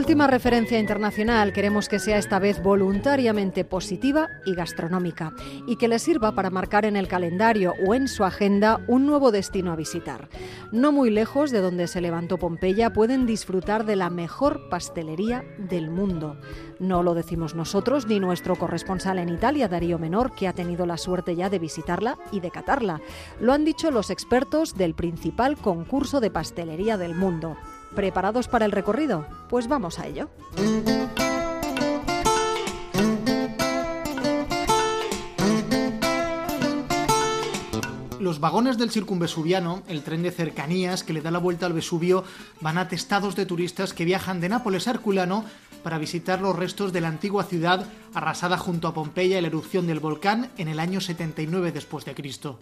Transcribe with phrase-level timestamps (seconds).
[0.00, 5.34] última referencia internacional queremos que sea esta vez voluntariamente positiva y gastronómica
[5.66, 9.30] y que le sirva para marcar en el calendario o en su agenda un nuevo
[9.30, 10.30] destino a visitar.
[10.72, 15.90] No muy lejos de donde se levantó Pompeya pueden disfrutar de la mejor pastelería del
[15.90, 16.40] mundo.
[16.78, 20.96] No lo decimos nosotros ni nuestro corresponsal en Italia, Darío Menor, que ha tenido la
[20.96, 23.02] suerte ya de visitarla y de catarla.
[23.38, 27.58] Lo han dicho los expertos del principal concurso de pastelería del mundo.
[27.94, 29.26] ¿Preparados para el recorrido?
[29.48, 30.30] Pues vamos a ello.
[38.20, 42.22] Los vagones del circunvesuviano, el tren de cercanías que le da la vuelta al Vesubio,
[42.60, 45.46] van atestados de turistas que viajan de Nápoles a Herculano
[45.82, 49.86] para visitar los restos de la antigua ciudad arrasada junto a Pompeya y la erupción
[49.86, 52.58] del volcán en el año 79 después de Cristo.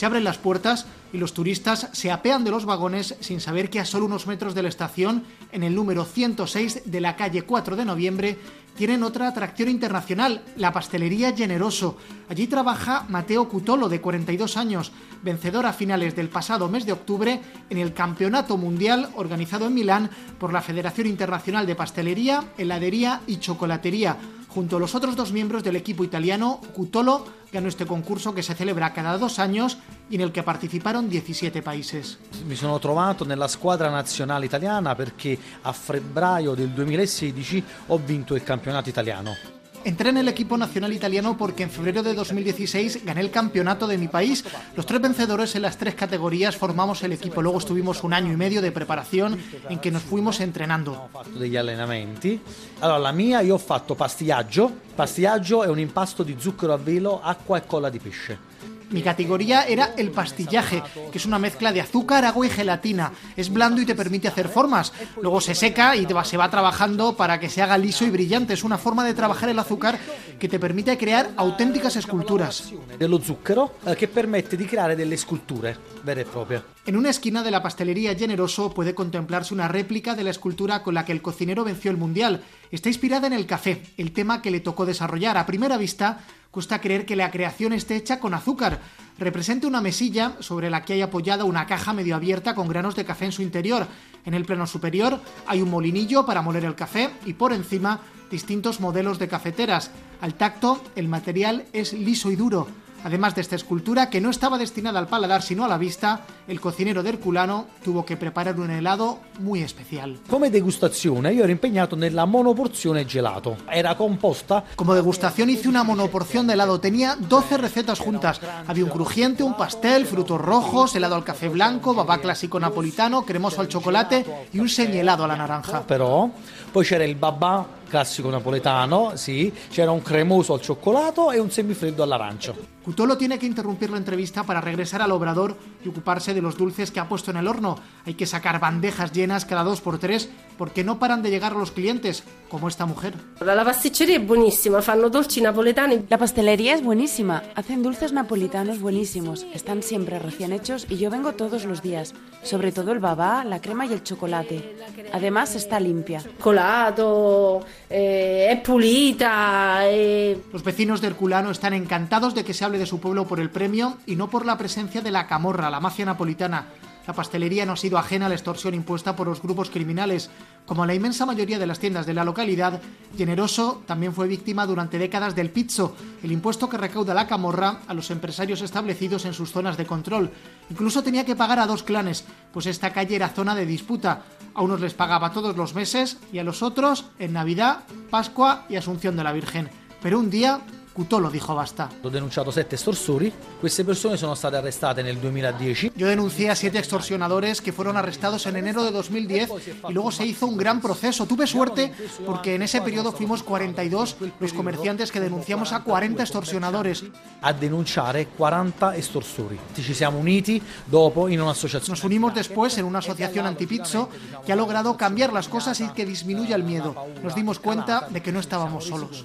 [0.00, 3.80] Se abren las puertas y los turistas se apean de los vagones sin saber que
[3.80, 7.76] a solo unos metros de la estación, en el número 106 de la calle 4
[7.76, 8.38] de noviembre,
[8.78, 11.98] tienen otra atracción internacional, la pastelería Generoso.
[12.30, 14.90] Allí trabaja Mateo Cutolo, de 42 años,
[15.22, 20.08] vencedor a finales del pasado mes de octubre en el Campeonato Mundial organizado en Milán
[20.38, 24.16] por la Federación Internacional de Pastelería, Heladería y Chocolatería
[24.54, 28.54] Junto a los otros dos miembros del equipo italiano, Cutolo ganó este concurso que se
[28.54, 29.78] celebra cada dos años
[30.10, 32.18] y en el que participaron 17 países.
[32.46, 38.42] Mi sono trovato nella squadra nazionale italiana perché a febbraio del 2016 ho vinto il
[38.42, 39.59] campionato italiano.
[39.82, 43.96] Entré en el equipo nacional italiano porque en febrero de 2016 gané el campeonato de
[43.96, 44.44] mi país.
[44.76, 47.40] Los tres vencedores en las tres categorías formamos el equipo.
[47.40, 51.08] Luego estuvimos un año y medio de preparación en que nos fuimos entrenando.
[51.34, 52.40] Degli allenamenti.
[52.80, 54.70] Allora, la mia io ho fatto pastillaggio.
[54.94, 58.49] Pastillaggio è un impasto di zucchero a velo, acqua e colla di pesce.
[58.90, 63.12] Mi categoría era el pastillaje, que es una mezcla de azúcar, agua y gelatina.
[63.36, 64.92] Es blando y te permite hacer formas.
[65.20, 68.10] Luego se seca y te va, se va trabajando para que se haga liso y
[68.10, 68.54] brillante.
[68.54, 69.98] Es una forma de trabajar el azúcar
[70.38, 72.72] que te permite crear auténticas esculturas.
[72.98, 76.62] Dello zucchero eh, che permette di creare delle sculture vere e proprie.
[76.86, 80.94] En una esquina de la pastelería Generoso puede contemplarse una réplica de la escultura con
[80.94, 82.42] la que el cocinero venció el mundial.
[82.70, 85.36] Está inspirada en el café, el tema que le tocó desarrollar.
[85.36, 88.80] A primera vista, cuesta creer que la creación esté hecha con azúcar.
[89.18, 93.04] Representa una mesilla sobre la que hay apoyada una caja medio abierta con granos de
[93.04, 93.86] café en su interior.
[94.24, 98.00] En el plano superior hay un molinillo para moler el café y por encima
[98.30, 99.90] distintos modelos de cafeteras.
[100.20, 102.66] Al tacto, el material es liso y duro.
[103.04, 106.60] Además de esta escultura, que no estaba destinada al paladar sino a la vista, el
[106.60, 110.18] cocinero de Herculano tuvo que preparar un helado muy especial.
[110.28, 113.56] Come degustazione io ero impegnato nella monoporzione gelato.
[113.68, 118.40] Era composta Como degustación hice una monoporción de helado, tenía 12 recetas juntas.
[118.66, 123.60] Había un crujiente, un pastel, frutos rojos, helado al café blanco, babá clásico napolitano, cremoso
[123.60, 125.80] al chocolate y un semihelado a la naranja.
[125.86, 126.30] però,
[126.70, 132.02] poi c'era il babà classico napoletano, sì, c'era un cremoso al cioccolato e un semifreddo
[132.02, 132.78] all'arancio.
[132.82, 136.90] Cutolo tiene que interrumpir la entrevista para regresar al obrador y ocuparse de los dulces
[136.90, 137.78] que ha puesto en el horno.
[138.06, 141.72] Hay que sacar bandejas llenas cada dos por tres porque no paran de llegar los
[141.72, 143.14] clientes, como esta mujer.
[143.40, 146.06] La pasticceria è buonissima, fanno dolci napoletani.
[146.08, 147.42] La pastelería es buenísima.
[147.54, 149.46] Hacen dulces napolitanos buenísimos.
[149.52, 152.14] Están siempre recién hechos y yo vengo todos los días.
[152.42, 154.76] Sobre todo el babá, la crema y el chocolate.
[155.12, 156.22] Además está limpia.
[156.40, 159.88] Colato, eh, è pulita.
[159.88, 160.40] eh.
[160.52, 163.50] Los vecinos de Herculano están encantados de que se hable de su pueblo por el
[163.50, 166.66] premio y no por la presencia de la camorra, la mafia napolitana.
[167.06, 170.30] La pastelería no ha sido ajena a la extorsión impuesta por los grupos criminales.
[170.66, 172.80] Como la inmensa mayoría de las tiendas de la localidad,
[173.16, 177.94] Generoso también fue víctima durante décadas del pizzo, el impuesto que recauda la camorra a
[177.94, 180.30] los empresarios establecidos en sus zonas de control.
[180.70, 184.22] Incluso tenía que pagar a dos clanes, pues esta calle era zona de disputa.
[184.54, 188.76] A unos les pagaba todos los meses y a los otros en Navidad, Pascua y
[188.76, 189.70] Asunción de la Virgen.
[190.02, 190.60] Pero un día,
[190.92, 191.88] Cutolo dijo basta.
[192.02, 196.78] Ho denunciato sette estorsori, queste persone sono state arrestate nel 2010 Yo denuncié a siete
[196.78, 199.50] extorsionadores que fueron arrestados en enero de 2010
[199.88, 201.26] y luego se hizo un gran proceso.
[201.26, 201.92] Tuve suerte
[202.26, 207.04] porque en ese periodo fuimos 42 los comerciantes que denunciamos a 40 extorsionadores.
[207.40, 209.58] a denunciare 40 estorsori.
[209.74, 211.96] Ci siamo uniti dopo in un'associazione.
[211.96, 214.08] Nos unimos después en una asociación antipizzo
[214.44, 216.94] que ha logrado cambiar las cosas y que disminuya el miedo.
[217.22, 219.24] Nos dimos cuenta de que no estábamos solos.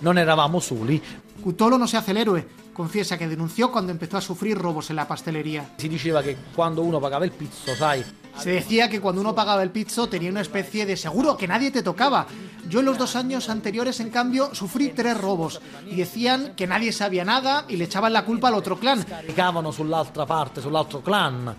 [0.00, 1.00] Non eravamo soli,
[1.42, 2.48] Cutolo no se hace el héroe.
[2.72, 5.74] Confiesa que denunció cuando empezó a sufrir robos en la pastelería.
[5.78, 8.04] Si diceva che quando uno pagava il pizzo, sai,
[8.38, 11.70] Se decía que cuando uno pagaba el pizzo tenía una especie de seguro que nadie
[11.70, 12.26] te tocaba.
[12.68, 16.92] Yo en los dos años anteriores, en cambio, sufrí tres robos y decían que nadie
[16.92, 19.04] sabía nada y le echaban la culpa al otro clan.
[19.04, 21.56] caricavano sull'altra parte, sull'altro clan.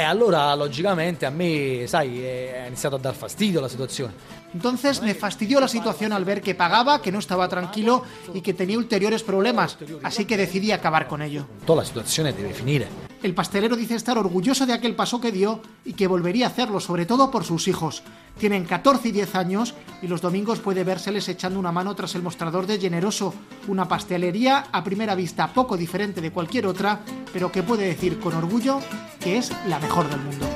[0.00, 4.14] E allora, logicamente, a me, sai, è iniziato a dar fastidio la situazione.
[4.54, 8.02] Entonces me fastidió la situación al ver que pagaba, que no estaba tranquilo
[8.32, 11.46] y que tenía ulteriores problemas, así que decidí acabar con ello.
[11.66, 13.09] Toda la situazione deve finire.
[13.22, 16.80] El pastelero dice estar orgulloso de aquel paso que dio y que volvería a hacerlo,
[16.80, 18.02] sobre todo por sus hijos.
[18.38, 22.22] Tienen 14 y 10 años y los domingos puede vérseles echando una mano tras el
[22.22, 23.34] mostrador de Generoso,
[23.68, 27.00] una pastelería a primera vista poco diferente de cualquier otra,
[27.30, 28.80] pero que puede decir con orgullo
[29.20, 30.46] que es la mejor del mundo.